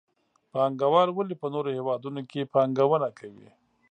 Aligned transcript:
پانګوال 0.51 1.09
ولې 1.11 1.35
په 1.41 1.47
نورو 1.53 1.69
هېوادونو 1.77 2.21
کې 2.29 2.49
پانګونه 2.53 3.09
کوي؟ 3.19 3.49